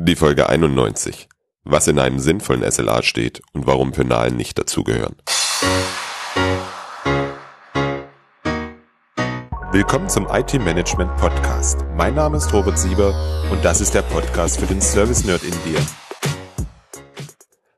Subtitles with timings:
[0.00, 1.28] Die Folge 91.
[1.64, 5.16] Was in einem sinnvollen SLA steht und warum Penalen nicht dazugehören.
[9.72, 11.84] Willkommen zum IT Management Podcast.
[11.96, 13.12] Mein Name ist Robert Sieber
[13.50, 15.84] und das ist der Podcast für den Service Nerd in dir.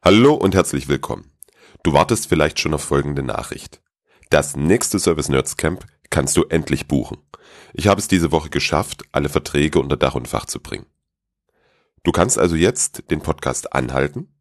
[0.03, 1.33] Hallo und herzlich willkommen.
[1.83, 3.81] Du wartest vielleicht schon auf folgende Nachricht.
[4.29, 7.17] Das nächste Service Nerds Camp kannst du endlich buchen.
[7.73, 10.85] Ich habe es diese Woche geschafft, alle Verträge unter Dach und Fach zu bringen.
[12.03, 14.35] Du kannst also jetzt den Podcast anhalten,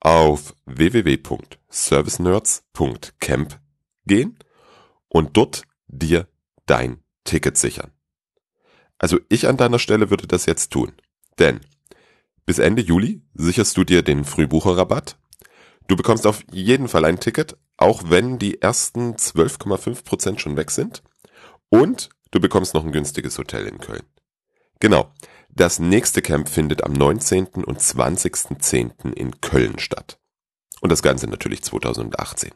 [0.00, 3.60] auf www.servicenerds.camp
[4.06, 4.38] gehen
[5.08, 6.26] und dort dir
[6.66, 7.92] dein Ticket sichern.
[8.98, 10.92] Also ich an deiner Stelle würde das jetzt tun.
[11.38, 11.60] Denn
[12.46, 15.16] bis Ende Juli sicherst du dir den Frühbucherrabatt.
[15.88, 21.02] Du bekommst auf jeden Fall ein Ticket, auch wenn die ersten 12,5% schon weg sind.
[21.68, 24.04] Und du bekommst noch ein günstiges Hotel in Köln.
[24.80, 25.12] Genau.
[25.54, 27.46] Das nächste Camp findet am 19.
[27.66, 29.12] und 20.10.
[29.12, 30.18] in Köln statt.
[30.80, 32.52] Und das Ganze natürlich 2018.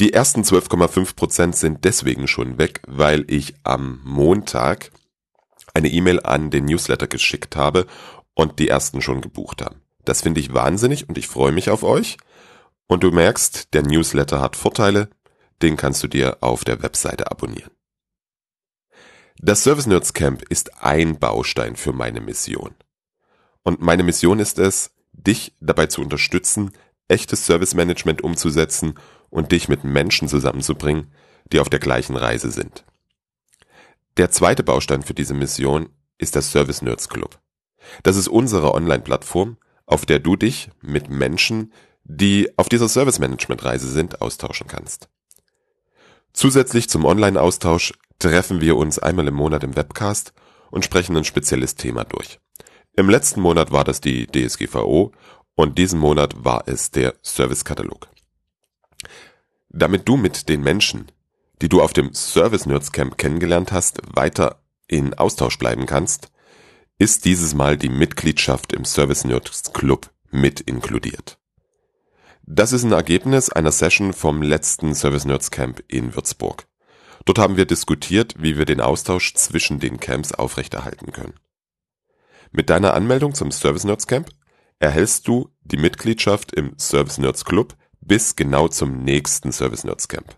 [0.00, 4.90] Die ersten 12,5% sind deswegen schon weg, weil ich am Montag
[5.74, 7.86] eine E-Mail an den Newsletter geschickt habe
[8.32, 9.82] und die ersten schon gebucht haben.
[10.06, 12.16] Das finde ich wahnsinnig und ich freue mich auf euch.
[12.86, 15.10] Und du merkst, der Newsletter hat Vorteile,
[15.60, 17.75] den kannst du dir auf der Webseite abonnieren.
[19.38, 22.74] Das Service Nerds Camp ist ein Baustein für meine Mission.
[23.62, 26.72] Und meine Mission ist es, dich dabei zu unterstützen,
[27.08, 28.94] echtes Service Management umzusetzen
[29.28, 31.12] und dich mit Menschen zusammenzubringen,
[31.52, 32.84] die auf der gleichen Reise sind.
[34.16, 37.38] Der zweite Baustein für diese Mission ist der Service Nerds Club.
[38.02, 43.64] Das ist unsere Online-Plattform, auf der du dich mit Menschen, die auf dieser Service Management
[43.64, 45.10] Reise sind, austauschen kannst.
[46.32, 50.32] Zusätzlich zum Online-Austausch treffen wir uns einmal im Monat im Webcast
[50.70, 52.40] und sprechen ein spezielles Thema durch.
[52.96, 55.12] Im letzten Monat war das die DSGVO
[55.54, 58.08] und diesen Monat war es der Servicekatalog.
[59.68, 61.12] Damit du mit den Menschen,
[61.60, 66.30] die du auf dem Service Nerds Camp kennengelernt hast, weiter in Austausch bleiben kannst,
[66.98, 71.38] ist dieses Mal die Mitgliedschaft im Service Nerds Club mit inkludiert.
[72.42, 76.66] Das ist ein Ergebnis einer Session vom letzten Service Nerds Camp in Würzburg.
[77.26, 81.34] Dort haben wir diskutiert, wie wir den Austausch zwischen den Camps aufrechterhalten können.
[82.52, 84.30] Mit deiner Anmeldung zum Service Nerds Camp
[84.78, 90.36] erhältst du die Mitgliedschaft im Service Nerds Club bis genau zum nächsten Service Nerds Camp.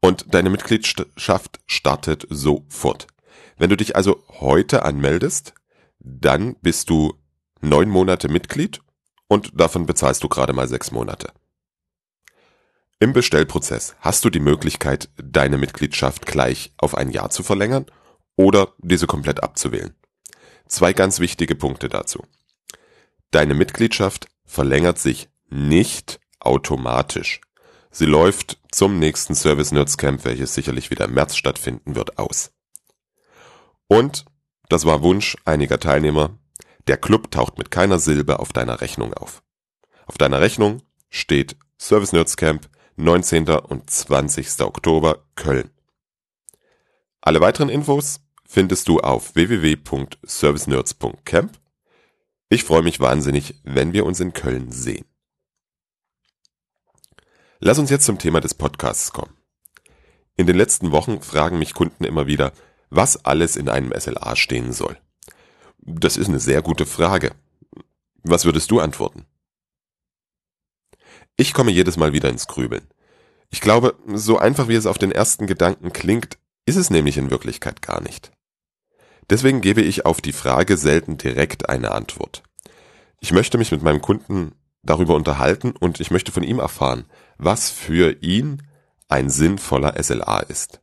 [0.00, 3.06] Und deine Mitgliedschaft startet sofort.
[3.58, 5.52] Wenn du dich also heute anmeldest,
[5.98, 7.12] dann bist du
[7.60, 8.80] neun Monate Mitglied
[9.28, 11.34] und davon bezahlst du gerade mal sechs Monate.
[13.02, 17.86] Im Bestellprozess hast du die Möglichkeit, deine Mitgliedschaft gleich auf ein Jahr zu verlängern
[18.36, 19.94] oder diese komplett abzuwählen.
[20.66, 22.26] Zwei ganz wichtige Punkte dazu.
[23.30, 27.40] Deine Mitgliedschaft verlängert sich nicht automatisch.
[27.90, 32.52] Sie läuft zum nächsten Service Nerds Camp, welches sicherlich wieder im März stattfinden wird, aus.
[33.88, 34.26] Und,
[34.68, 36.38] das war Wunsch einiger Teilnehmer,
[36.86, 39.42] der Club taucht mit keiner Silbe auf deiner Rechnung auf.
[40.04, 42.68] Auf deiner Rechnung steht Service Nerds Camp
[43.00, 43.48] 19.
[43.48, 44.60] und 20.
[44.60, 45.70] Oktober Köln.
[47.22, 51.58] Alle weiteren Infos findest du auf www.servicenerds.camp.
[52.50, 55.06] Ich freue mich wahnsinnig, wenn wir uns in Köln sehen.
[57.58, 59.32] Lass uns jetzt zum Thema des Podcasts kommen.
[60.36, 62.52] In den letzten Wochen fragen mich Kunden immer wieder,
[62.90, 64.98] was alles in einem SLA stehen soll.
[65.78, 67.32] Das ist eine sehr gute Frage.
[68.24, 69.24] Was würdest du antworten?
[71.40, 72.86] Ich komme jedes Mal wieder ins Grübeln.
[73.48, 76.36] Ich glaube, so einfach wie es auf den ersten Gedanken klingt,
[76.66, 78.30] ist es nämlich in Wirklichkeit gar nicht.
[79.30, 82.42] Deswegen gebe ich auf die Frage selten direkt eine Antwort.
[83.20, 84.52] Ich möchte mich mit meinem Kunden
[84.82, 87.06] darüber unterhalten und ich möchte von ihm erfahren,
[87.38, 88.62] was für ihn
[89.08, 90.82] ein sinnvoller SLA ist.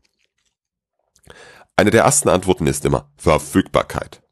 [1.75, 4.24] Eine der ersten Antworten ist immer Verfügbarkeit.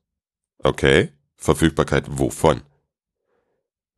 [0.57, 2.63] Okay, Verfügbarkeit wovon?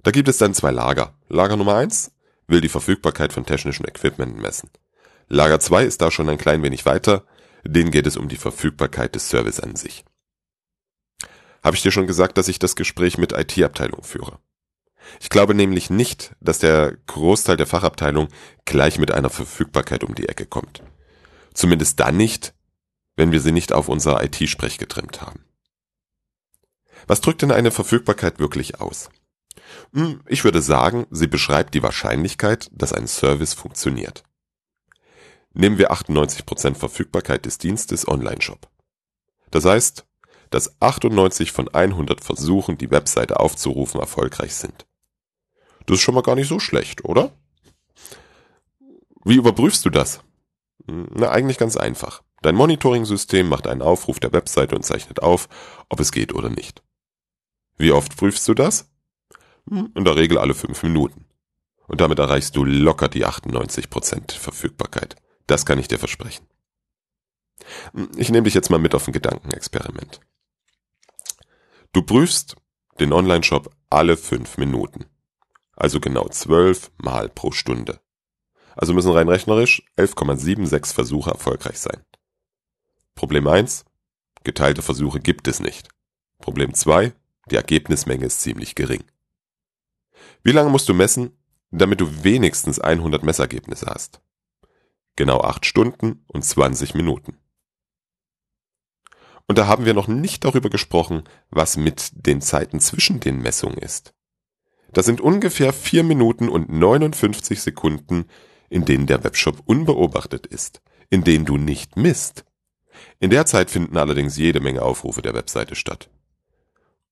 [0.03, 1.13] Da gibt es dann zwei Lager.
[1.29, 2.12] Lager Nummer eins
[2.47, 4.69] will die Verfügbarkeit von technischem Equipment messen.
[5.27, 7.25] Lager zwei ist da schon ein klein wenig weiter,
[7.63, 10.05] denen geht es um die Verfügbarkeit des Service an sich.
[11.63, 14.39] Habe ich dir schon gesagt, dass ich das Gespräch mit IT-Abteilung führe?
[15.19, 18.29] Ich glaube nämlich nicht, dass der Großteil der Fachabteilung
[18.65, 20.83] gleich mit einer Verfügbarkeit um die Ecke kommt.
[21.53, 22.53] Zumindest dann nicht,
[23.15, 25.43] wenn wir sie nicht auf unser IT-Sprech getrimmt haben.
[27.07, 29.09] Was drückt denn eine Verfügbarkeit wirklich aus?
[29.93, 34.23] Hm, ich würde sagen, sie beschreibt die Wahrscheinlichkeit, dass ein Service funktioniert.
[35.53, 38.69] Nehmen wir 98% Verfügbarkeit des Dienstes Online-Shop.
[39.51, 40.05] Das heißt,
[40.49, 44.85] dass 98 von 100 Versuchen, die Webseite aufzurufen, erfolgreich sind.
[45.85, 47.31] Das ist schon mal gar nicht so schlecht, oder?
[49.23, 50.21] Wie überprüfst du das?
[50.85, 52.23] Na, eigentlich ganz einfach.
[52.41, 55.49] Dein Monitoring-System macht einen Aufruf der Webseite und zeichnet auf,
[55.89, 56.83] ob es geht oder nicht.
[57.77, 58.89] Wie oft prüfst du das?
[59.69, 61.25] Hm, in der Regel alle fünf Minuten.
[61.87, 65.15] Und damit erreichst du locker die 98% Verfügbarkeit.
[65.45, 66.45] Das kann ich dir versprechen.
[67.93, 70.19] Hm, ich nehme dich jetzt mal mit auf ein Gedankenexperiment.
[71.93, 72.55] Du prüfst
[72.99, 75.05] den Online-Shop alle fünf Minuten.
[75.75, 77.99] Also genau zwölf Mal pro Stunde.
[78.75, 82.03] Also müssen rein rechnerisch 11,76 Versuche erfolgreich sein.
[83.15, 83.85] Problem 1.
[84.43, 85.89] Geteilte Versuche gibt es nicht.
[86.39, 87.13] Problem 2.
[87.49, 89.03] Die Ergebnismenge ist ziemlich gering.
[90.44, 91.31] Wie lange musst du messen,
[91.71, 94.21] damit du wenigstens 100 Messergebnisse hast?
[95.15, 97.38] Genau 8 Stunden und 20 Minuten.
[99.47, 103.77] Und da haben wir noch nicht darüber gesprochen, was mit den Zeiten zwischen den Messungen
[103.77, 104.13] ist.
[104.91, 108.25] Das sind ungefähr 4 Minuten und 59 Sekunden,
[108.69, 112.45] in denen der Webshop unbeobachtet ist, in denen du nicht misst.
[113.19, 116.09] In der Zeit finden allerdings jede Menge Aufrufe der Webseite statt.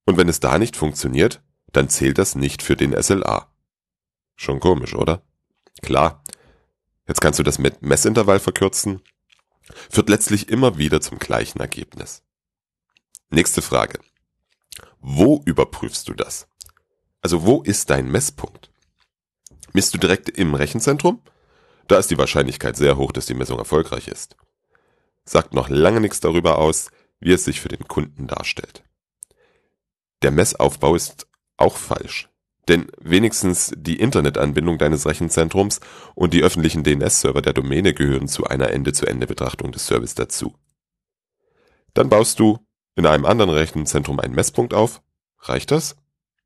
[0.05, 1.41] Und wenn es da nicht funktioniert,
[1.75, 3.51] dann zählt das nicht für den SLA.
[4.35, 5.21] Schon komisch, oder?
[5.81, 6.23] Klar.
[7.07, 9.01] Jetzt kannst du das mit Messintervall verkürzen.
[9.89, 12.23] Führt letztlich immer wieder zum gleichen Ergebnis.
[13.29, 13.99] Nächste Frage.
[14.99, 16.47] Wo überprüfst du das?
[17.21, 18.71] Also wo ist dein Messpunkt?
[19.73, 21.21] Misst du direkt im Rechenzentrum?
[21.87, 24.35] Da ist die Wahrscheinlichkeit sehr hoch, dass die Messung erfolgreich ist.
[25.25, 26.89] Sagt noch lange nichts darüber aus,
[27.19, 28.83] wie es sich für den Kunden darstellt.
[30.21, 32.29] Der Messaufbau ist auch falsch.
[32.67, 35.81] Denn wenigstens die Internetanbindung deines Rechenzentrums
[36.15, 40.55] und die öffentlichen DNS-Server der Domäne gehören zu einer Ende-zu-Ende-Betrachtung des Service dazu.
[41.93, 42.59] Dann baust du
[42.95, 45.01] in einem anderen Rechenzentrum einen Messpunkt auf.
[45.39, 45.95] Reicht das?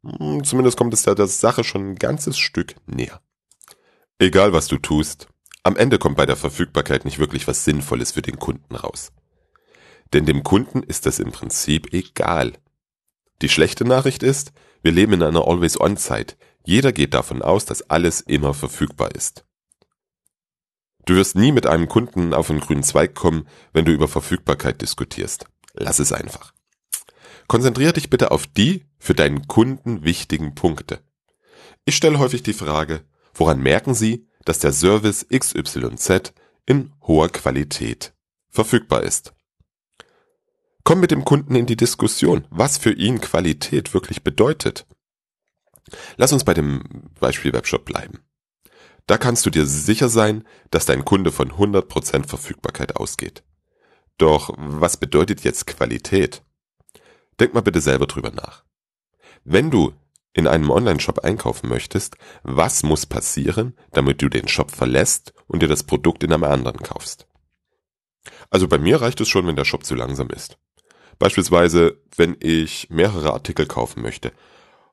[0.04, 3.22] Hm, zumindest kommt es der Sache schon ein ganzes Stück näher.
[4.18, 5.28] Egal was du tust,
[5.64, 9.12] am Ende kommt bei der Verfügbarkeit nicht wirklich was Sinnvolles für den Kunden raus.
[10.14, 12.54] Denn dem Kunden ist das im Prinzip egal,
[13.42, 14.52] die schlechte Nachricht ist,
[14.82, 16.38] wir leben in einer Always-On-Zeit.
[16.66, 19.46] Jeder geht davon aus, dass alles immer verfügbar ist.
[21.06, 24.82] Du wirst nie mit einem Kunden auf einen grünen Zweig kommen, wenn du über Verfügbarkeit
[24.82, 25.46] diskutierst.
[25.74, 26.54] Lass es einfach.
[27.48, 31.00] Konzentriere dich bitte auf die für deinen Kunden wichtigen Punkte.
[31.86, 33.04] Ich stelle häufig die Frage,
[33.34, 36.34] woran merken Sie, dass der Service XYZ
[36.66, 38.14] in hoher Qualität
[38.50, 39.34] verfügbar ist?
[40.84, 44.86] Komm mit dem Kunden in die Diskussion, was für ihn Qualität wirklich bedeutet.
[46.18, 46.84] Lass uns bei dem
[47.20, 48.20] Beispiel Webshop bleiben.
[49.08, 53.44] Da kannst du dir sicher sein, dass dein Kunde von 100% Verfügbarkeit ausgeht.
[54.18, 56.44] Doch was bedeutet jetzt Qualität?
[57.40, 58.66] Denk mal bitte selber drüber nach.
[59.44, 59.94] Wenn du
[60.34, 65.68] in einem Online-Shop einkaufen möchtest, was muss passieren, damit du den Shop verlässt und dir
[65.68, 67.28] das Produkt in einem anderen kaufst?
[68.50, 70.58] Also bei mir reicht es schon, wenn der Shop zu langsam ist.
[71.20, 74.32] Beispielsweise, wenn ich mehrere Artikel kaufen möchte.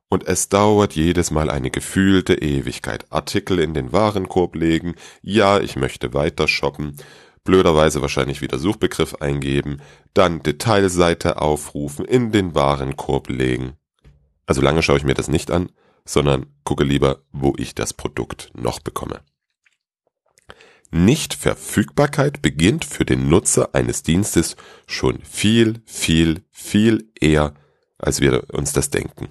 [0.09, 3.11] Und es dauert jedes Mal eine gefühlte Ewigkeit.
[3.11, 6.97] Artikel in den Warenkorb legen, ja, ich möchte weiter shoppen,
[7.45, 9.81] blöderweise wahrscheinlich wieder Suchbegriff eingeben,
[10.15, 13.73] dann Detailseite aufrufen, in den Warenkorb legen.
[14.47, 15.71] Also lange schaue ich mir das nicht an,
[16.05, 19.21] sondern gucke lieber, wo ich das Produkt noch bekomme.
[21.05, 27.55] Nichtverfügbarkeit beginnt für den Nutzer eines Dienstes schon viel, viel, viel eher,
[27.99, 29.29] als wir uns das denken.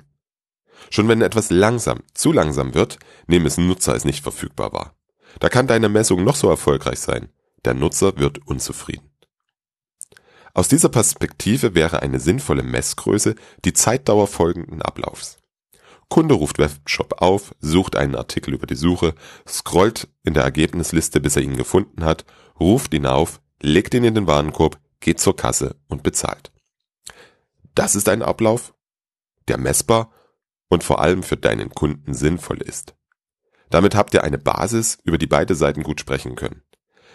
[0.89, 4.95] Schon wenn etwas langsam, zu langsam wird, nehmen es Nutzer als nicht verfügbar wahr.
[5.39, 7.29] Da kann deine Messung noch so erfolgreich sein.
[7.65, 9.09] Der Nutzer wird unzufrieden.
[10.53, 15.37] Aus dieser Perspektive wäre eine sinnvolle Messgröße die Zeitdauer folgenden Ablaufs.
[16.09, 19.15] Kunde ruft Webshop auf, sucht einen Artikel über die Suche,
[19.47, 22.25] scrollt in der Ergebnisliste, bis er ihn gefunden hat,
[22.59, 26.51] ruft ihn auf, legt ihn in den Warenkorb, geht zur Kasse und bezahlt.
[27.73, 28.73] Das ist ein Ablauf,
[29.47, 30.11] der messbar
[30.69, 32.95] und vor allem für deinen Kunden sinnvoll ist.
[33.69, 36.61] Damit habt ihr eine Basis, über die beide Seiten gut sprechen können.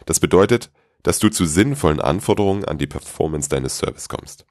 [0.07, 0.71] Das bedeutet,
[1.03, 4.45] dass du zu sinnvollen Anforderungen an die Performance deines Service kommst.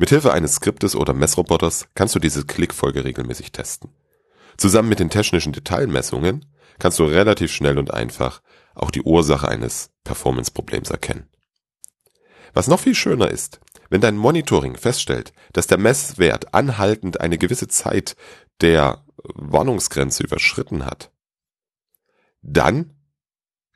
[0.00, 3.90] Mithilfe eines Skriptes oder Messroboters kannst du diese Klickfolge regelmäßig testen.
[4.56, 6.46] Zusammen mit den technischen Detailmessungen
[6.78, 8.40] kannst du relativ schnell und einfach
[8.74, 11.28] auch die Ursache eines Performance-Problems erkennen.
[12.54, 17.68] Was noch viel schöner ist, wenn dein Monitoring feststellt, dass der Messwert anhaltend eine gewisse
[17.68, 18.16] Zeit
[18.62, 19.04] der
[19.34, 21.12] Warnungsgrenze überschritten hat,
[22.40, 22.94] dann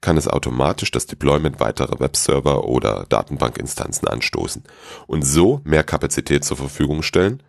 [0.04, 4.62] kann es automatisch das Deployment weiterer Webserver oder Datenbankinstanzen anstoßen
[5.06, 7.42] und so mehr Kapazität zur Verfügung stellen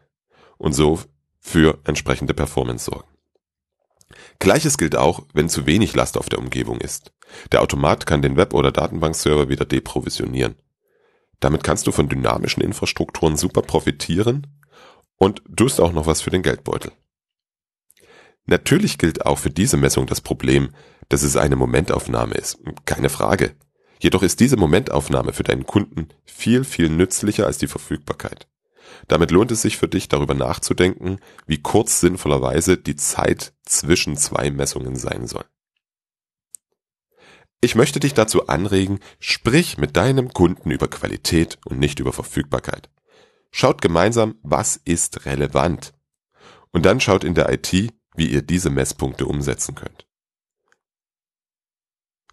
[0.58, 1.02] und so
[1.42, 3.10] für entsprechende Performance sorgen.
[4.40, 7.12] Gleiches gilt auch, wenn zu wenig Last auf der Umgebung ist.
[7.52, 10.56] Der Automat kann den Web- oder Datenbankserver wieder deprovisionieren.
[11.42, 14.48] Damit kannst du von dynamischen Infrastrukturen super profitieren
[15.18, 16.94] und tust auch noch was für den Geldbeutel.
[18.46, 20.70] Natürlich gilt auch für diese Messung das Problem,
[21.10, 22.60] dass es eine Momentaufnahme ist.
[22.86, 23.56] Keine Frage.
[24.00, 28.48] Jedoch ist diese Momentaufnahme für deinen Kunden viel, viel nützlicher als die Verfügbarkeit.
[29.08, 34.52] Damit lohnt es sich für dich darüber nachzudenken, wie kurz sinnvollerweise die Zeit zwischen zwei
[34.52, 35.46] Messungen sein soll.
[37.62, 42.90] Ich möchte dich dazu anregen, sprich mit deinem Kunden über Qualität und nicht über Verfügbarkeit.
[43.50, 45.94] Schaut gemeinsam, was ist relevant.
[46.72, 50.08] Und dann schaut in der IT, wie ihr diese Messpunkte umsetzen könnt.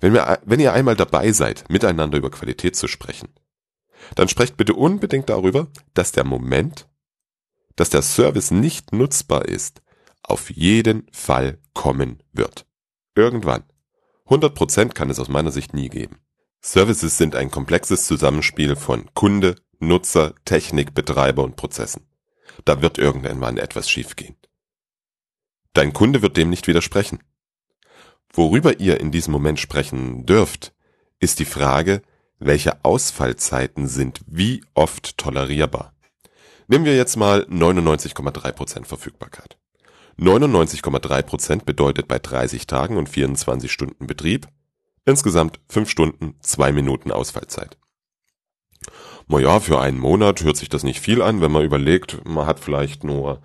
[0.01, 3.29] Wenn, wir, wenn ihr einmal dabei seid, miteinander über Qualität zu sprechen,
[4.17, 6.89] dann sprecht bitte unbedingt darüber, dass der Moment,
[7.77, 9.81] dass der Service nicht nutzbar ist,
[10.23, 12.67] auf jeden Fall kommen wird.
[13.15, 13.65] Irgendwann.
[14.27, 16.21] 100% kann es aus meiner Sicht nie geben.
[16.61, 22.07] Services sind ein komplexes Zusammenspiel von Kunde, Nutzer, Technik, Betreiber und Prozessen.
[22.65, 24.37] Da wird irgendwann etwas schiefgehen.
[25.75, 27.21] Dein Kunde wird dem nicht widersprechen.
[28.33, 30.73] Worüber ihr in diesem Moment sprechen dürft,
[31.19, 32.03] ist die Frage,
[32.39, 35.95] welche Ausfallzeiten sind wie oft tolerierbar.
[36.69, 39.57] Nehmen wir jetzt mal 99,3% Verfügbarkeit.
[40.19, 44.49] 99,3% bedeutet bei 30 Tagen und 24 Stunden Betrieb
[45.05, 47.77] insgesamt 5 Stunden, 2 Minuten Ausfallzeit.
[49.27, 52.61] Naja, für einen Monat hört sich das nicht viel an, wenn man überlegt, man hat
[52.61, 53.41] vielleicht nur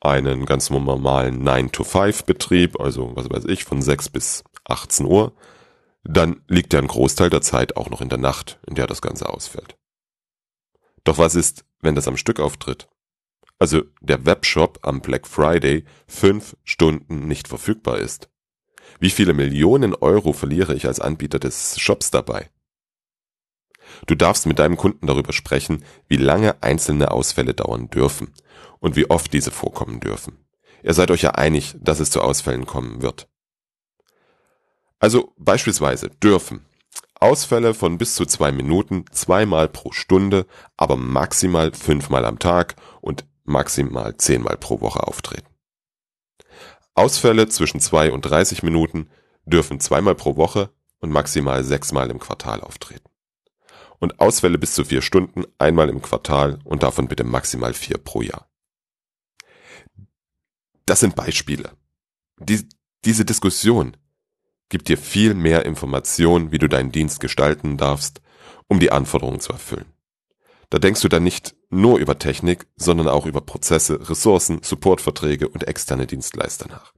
[0.00, 5.32] einen ganz normalen 9-to-5-Betrieb, also was weiß ich, von 6 bis 18 Uhr,
[6.04, 9.02] dann liegt ja ein Großteil der Zeit auch noch in der Nacht, in der das
[9.02, 9.76] Ganze ausfällt.
[11.04, 12.88] Doch was ist, wenn das am Stück auftritt?
[13.58, 18.30] Also der Webshop am Black Friday fünf Stunden nicht verfügbar ist.
[19.00, 22.50] Wie viele Millionen Euro verliere ich als Anbieter des Shops dabei?
[24.06, 28.32] Du darfst mit deinem Kunden darüber sprechen, wie lange einzelne Ausfälle dauern dürfen
[28.80, 30.44] und wie oft diese vorkommen dürfen.
[30.82, 33.28] Ihr seid euch ja einig, dass es zu Ausfällen kommen wird.
[35.00, 36.64] Also beispielsweise dürfen
[37.20, 43.26] Ausfälle von bis zu zwei Minuten zweimal pro Stunde, aber maximal fünfmal am Tag und
[43.44, 45.48] maximal zehnmal pro Woche auftreten.
[46.94, 49.10] Ausfälle zwischen zwei und 30 Minuten
[49.46, 53.07] dürfen zweimal pro Woche und maximal sechsmal im Quartal auftreten.
[53.98, 58.22] Und Ausfälle bis zu vier Stunden einmal im Quartal und davon bitte maximal vier pro
[58.22, 58.48] Jahr.
[60.86, 61.72] Das sind Beispiele.
[62.38, 62.66] Die,
[63.04, 63.96] diese Diskussion
[64.68, 68.20] gibt dir viel mehr Information, wie du deinen Dienst gestalten darfst,
[68.68, 69.92] um die Anforderungen zu erfüllen.
[70.70, 75.66] Da denkst du dann nicht nur über Technik, sondern auch über Prozesse, Ressourcen, Supportverträge und
[75.66, 76.92] externe Dienstleister nach.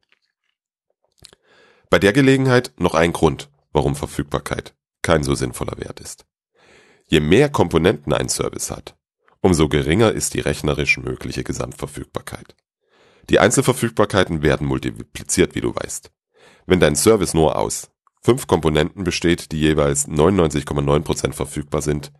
[1.89, 6.27] Bei der Gelegenheit noch ein Grund, warum Verfügbarkeit kein so sinnvoller Wert ist.
[7.11, 8.95] Je mehr Komponenten ein Service hat,
[9.41, 12.55] umso geringer ist die rechnerisch mögliche Gesamtverfügbarkeit.
[13.29, 16.13] Die Einzelverfügbarkeiten werden multipliziert, wie du weißt.
[16.67, 17.91] Wenn dein Service nur aus
[18.23, 22.13] fünf Komponenten besteht, die jeweils 99,9% verfügbar sind,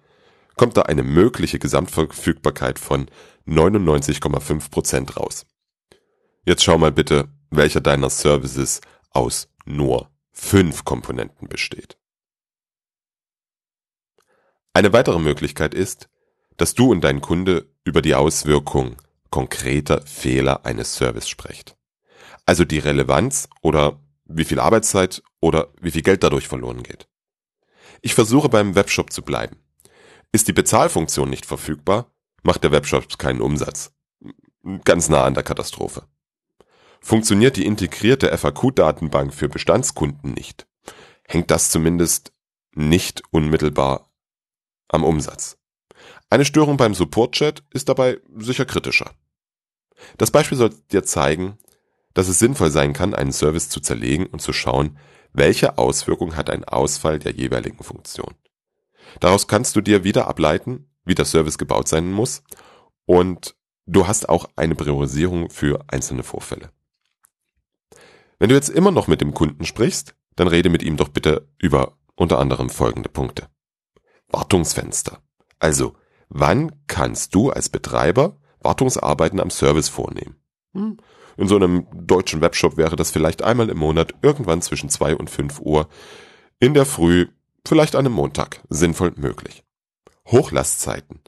[0.57, 3.07] kommt da eine mögliche Gesamtverfügbarkeit von
[3.47, 5.47] 99,5% raus.
[6.45, 8.81] Jetzt schau mal bitte, welcher deiner Services
[9.11, 12.00] aus nur fünf Komponenten besteht.
[14.73, 16.09] Eine weitere Möglichkeit ist,
[16.57, 18.97] dass du und dein Kunde über die Auswirkung
[19.31, 21.77] konkreter Fehler eines Service sprecht.
[22.47, 27.09] Also die Relevanz oder wie viel Arbeitszeit oder wie viel Geld dadurch verloren geht.
[28.01, 29.57] Ich versuche beim Webshop zu bleiben.
[30.33, 32.13] Ist die Bezahlfunktion nicht verfügbar,
[32.43, 33.93] macht der Webshop keinen Umsatz.
[34.85, 36.05] Ganz nah an der Katastrophe.
[37.01, 40.67] Funktioniert die integrierte FAQ-Datenbank für Bestandskunden nicht,
[41.27, 42.33] hängt das zumindest
[42.75, 44.10] nicht unmittelbar
[44.93, 45.59] am Umsatz.
[46.29, 49.11] Eine Störung beim Support-Chat ist dabei sicher kritischer.
[50.19, 51.59] Das Beispiel soll dir zeigen,
[52.15, 54.99] dass es sinnvoll sein kann, einen Service zu zerlegen und zu schauen,
[55.33, 58.35] welche Auswirkung hat ein Ausfall der jeweiligen Funktion.
[59.21, 62.43] Daraus kannst du dir wieder ableiten, wie der Service gebaut sein muss
[63.07, 63.57] und
[63.87, 66.71] du hast auch eine Priorisierung für einzelne Vorfälle.
[68.39, 71.49] Wenn du jetzt immer noch mit dem Kunden sprichst, dann rede mit ihm doch bitte
[71.59, 73.49] über unter anderem folgende Punkte.
[74.31, 75.21] Wartungsfenster.
[75.59, 75.95] Also,
[76.29, 80.37] wann kannst du als Betreiber Wartungsarbeiten am Service vornehmen?
[80.73, 80.99] Hm,
[81.37, 85.31] in so einem deutschen Webshop wäre das vielleicht einmal im Monat irgendwann zwischen zwei und
[85.31, 85.89] fünf Uhr
[86.59, 87.29] In der Früh,
[87.67, 89.65] vielleicht an einem Montag, sinnvoll möglich.
[90.27, 91.21] Hochlastzeiten.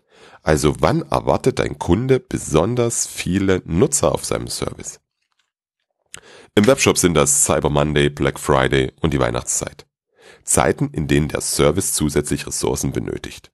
[0.42, 5.00] Also wann erwartet dein Kunde besonders viele Nutzer auf seinem Service?
[6.54, 9.86] Im Webshop sind das Cyber Monday, Black Friday und die Weihnachtszeit.
[10.44, 13.52] Zeiten, in denen der Service zusätzlich Ressourcen benötigt.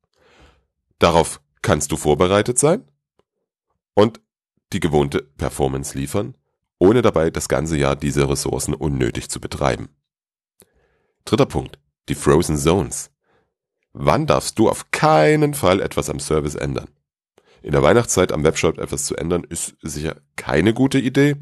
[0.99, 2.85] Darauf kannst du vorbereitet sein
[3.95, 4.21] und
[4.73, 6.37] die gewohnte Performance liefern,
[6.79, 9.89] ohne dabei das ganze Jahr diese Ressourcen unnötig zu betreiben.
[11.25, 11.79] Dritter Punkt.
[12.09, 13.11] Die Frozen Zones.
[13.93, 16.89] Wann darfst du auf keinen Fall etwas am Service ändern?
[17.63, 21.37] In der Weihnachtszeit am Webshop etwas zu ändern, ist sicher keine gute Idee.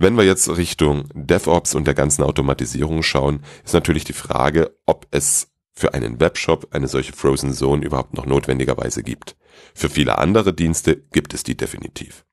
[0.00, 5.06] Wenn wir jetzt Richtung DevOps und der ganzen Automatisierung schauen, ist natürlich die Frage, ob
[5.10, 9.36] es für einen Webshop eine solche Frozen Zone überhaupt noch notwendigerweise gibt.
[9.74, 12.24] Für viele andere Dienste gibt es die definitiv.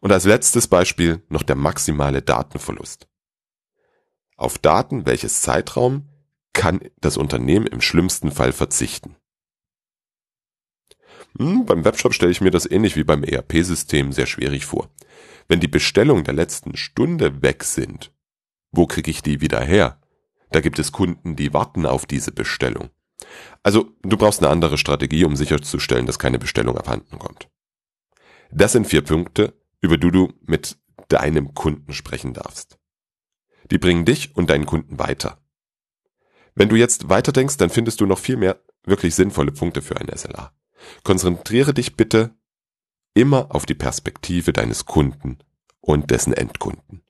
[0.00, 3.06] Und als letztes Beispiel noch der maximale Datenverlust.
[4.36, 6.08] Auf Daten welches Zeitraum
[6.54, 9.14] kann das Unternehmen im schlimmsten Fall verzichten?
[11.38, 14.90] Hm, beim Webshop stelle ich mir das ähnlich wie beim ERP-System sehr schwierig vor.
[15.48, 18.12] Wenn die Bestellungen der letzten Stunde weg sind,
[18.70, 20.00] wo kriege ich die wieder her?
[20.50, 22.90] Da gibt es Kunden, die warten auf diese Bestellung.
[23.62, 27.48] Also du brauchst eine andere Strategie, um sicherzustellen, dass keine Bestellung abhanden kommt.
[28.50, 30.78] Das sind vier Punkte, über die du mit
[31.08, 32.78] deinem Kunden sprechen darfst.
[33.70, 35.42] Die bringen dich und deinen Kunden weiter.
[36.54, 40.08] Wenn du jetzt weiterdenkst, dann findest du noch viel mehr wirklich sinnvolle Punkte für ein
[40.14, 40.52] SLA.
[41.04, 42.34] Konzentriere dich bitte
[43.18, 45.38] immer auf die Perspektive deines Kunden
[45.80, 47.02] und dessen Endkunden.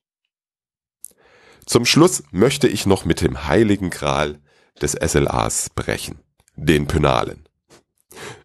[1.67, 4.41] Zum Schluss möchte ich noch mit dem heiligen Gral
[4.81, 6.19] des SLAs brechen,
[6.57, 7.47] den Penalen.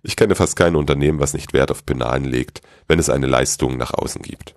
[0.01, 3.77] Ich kenne fast kein Unternehmen, was nicht Wert auf Penalen legt, wenn es eine Leistung
[3.77, 4.55] nach außen gibt.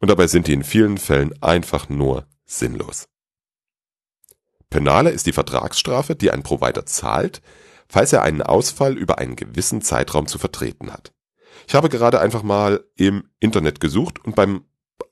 [0.00, 3.08] Und dabei sind die in vielen Fällen einfach nur sinnlos.
[4.70, 7.42] Penale ist die Vertragsstrafe, die ein Provider zahlt,
[7.88, 11.12] falls er einen Ausfall über einen gewissen Zeitraum zu vertreten hat.
[11.66, 14.64] Ich habe gerade einfach mal im Internet gesucht und beim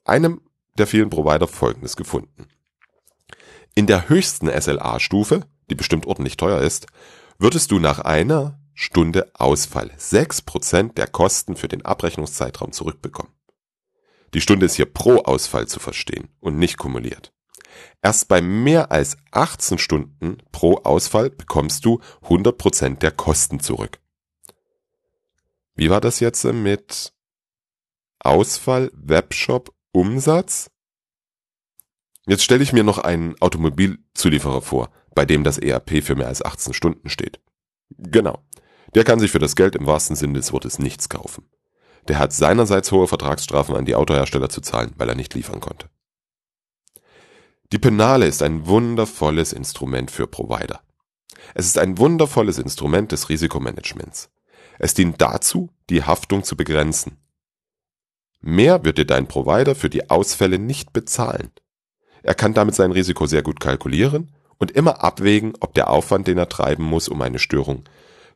[0.05, 0.41] einem
[0.77, 2.47] der vielen Provider Folgendes gefunden.
[3.75, 6.87] In der höchsten SLA-Stufe, die bestimmt ordentlich teuer ist,
[7.39, 13.31] würdest du nach einer Stunde Ausfall 6% der Kosten für den Abrechnungszeitraum zurückbekommen.
[14.33, 17.33] Die Stunde ist hier pro Ausfall zu verstehen und nicht kumuliert.
[18.01, 23.99] Erst bei mehr als 18 Stunden pro Ausfall bekommst du 100% der Kosten zurück.
[25.75, 27.13] Wie war das jetzt mit
[28.19, 30.69] Ausfall, Webshop Umsatz?
[32.27, 36.43] Jetzt stelle ich mir noch einen Automobilzulieferer vor, bei dem das ERP für mehr als
[36.43, 37.39] 18 Stunden steht.
[37.97, 38.43] Genau.
[38.93, 41.49] Der kann sich für das Geld im wahrsten Sinne des Wortes nichts kaufen.
[42.07, 45.89] Der hat seinerseits hohe Vertragsstrafen an die Autohersteller zu zahlen, weil er nicht liefern konnte.
[47.71, 50.81] Die Penale ist ein wundervolles Instrument für Provider.
[51.53, 54.29] Es ist ein wundervolles Instrument des Risikomanagements.
[54.83, 57.17] Es dient dazu, die Haftung zu begrenzen.
[58.39, 61.51] Mehr wird dir dein Provider für die Ausfälle nicht bezahlen.
[62.23, 66.39] Er kann damit sein Risiko sehr gut kalkulieren und immer abwägen, ob der Aufwand, den
[66.39, 67.83] er treiben muss, um eine Störung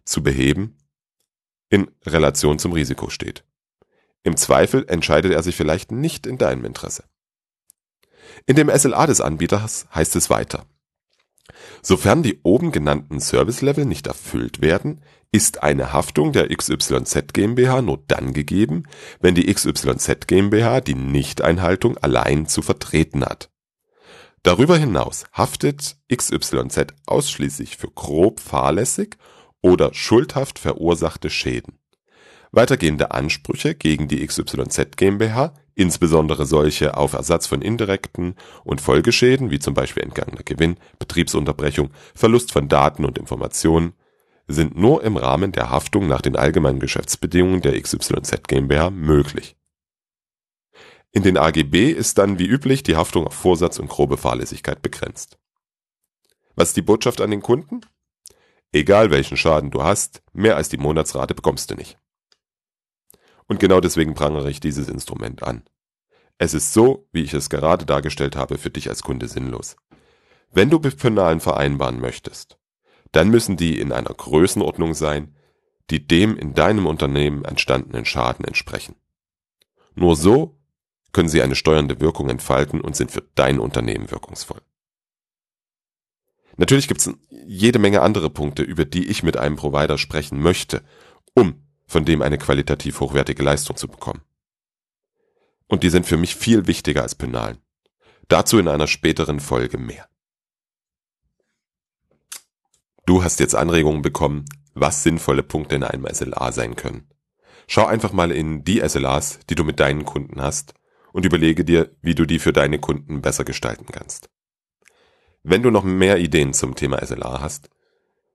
[0.03, 0.77] zu beheben,
[1.69, 3.43] in Relation zum Risiko steht.
[4.21, 7.05] Im Zweifel entscheidet er sich vielleicht nicht in deinem Interesse.
[8.45, 10.67] In dem SLA des Anbieters heißt es weiter.
[11.81, 15.01] Sofern die oben genannten Service-Level nicht erfüllt werden,
[15.35, 18.83] ist eine Haftung der XYZ GmbH nur dann gegeben,
[19.19, 23.49] wenn die XYZ GmbH die Nichteinhaltung allein zu vertreten hat.
[24.43, 29.17] Darüber hinaus haftet XYZ ausschließlich für grob fahrlässig
[29.61, 31.79] oder schuldhaft verursachte Schäden.
[32.53, 39.59] Weitergehende Ansprüche gegen die XYZ GmbH insbesondere solche auf Ersatz von indirekten und Folgeschäden wie
[39.59, 43.95] zum Beispiel entgangener Gewinn, Betriebsunterbrechung, Verlust von Daten und Informationen
[44.47, 49.55] sind nur im Rahmen der Haftung nach den allgemeinen Geschäftsbedingungen der XYZ GmbH möglich.
[51.11, 55.37] In den AGB ist dann wie üblich die Haftung auf Vorsatz und grobe Fahrlässigkeit begrenzt.
[56.55, 57.81] Was ist die Botschaft an den Kunden?
[58.71, 61.97] Egal welchen Schaden du hast, mehr als die Monatsrate bekommst du nicht.
[63.47, 65.63] Und genau deswegen prangere ich dieses Instrument an.
[66.37, 69.77] Es ist so, wie ich es gerade dargestellt habe, für dich als Kunde sinnlos.
[70.51, 72.57] Wenn du mit vereinbaren möchtest,
[73.15, 75.35] dann müssen die in einer Größenordnung sein,
[75.89, 78.95] die dem in deinem Unternehmen entstandenen Schaden entsprechen.
[79.93, 80.59] Nur so
[81.13, 84.61] können sie eine steuernde Wirkung entfalten und sind für dein Unternehmen wirkungsvoll.
[86.57, 90.83] Natürlich gibt es jede Menge andere Punkte, über die ich mit einem Provider sprechen möchte,
[91.33, 94.23] um von dem eine qualitativ hochwertige Leistung zu bekommen.
[95.67, 97.59] Und die sind für mich viel wichtiger als Penalen.
[98.27, 100.09] Dazu in einer späteren Folge mehr.
[103.05, 107.07] Du hast jetzt Anregungen bekommen, was sinnvolle Punkte in einem SLA sein können.
[107.67, 110.75] Schau einfach mal in die SLAs, die du mit deinen Kunden hast
[111.13, 114.29] und überlege dir, wie du die für deine Kunden besser gestalten kannst.
[115.43, 117.69] Wenn du noch mehr Ideen zum Thema SLA hast,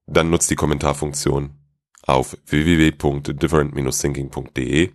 [0.07, 1.57] dann nutz die Kommentarfunktion
[2.03, 4.93] auf www.different-thinking.de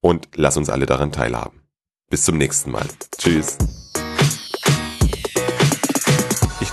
[0.00, 1.62] und lass uns alle daran teilhaben.
[2.10, 2.88] Bis zum nächsten Mal.
[3.16, 3.56] Tschüss.